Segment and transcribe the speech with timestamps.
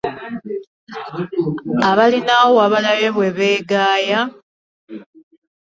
[1.89, 4.21] Abalinawo wabalabye bwe beegaaya?